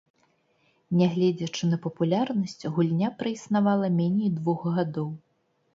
[1.01, 5.09] Нягледзячы на папулярнасць, гульня праіснавала меней двух гадоў.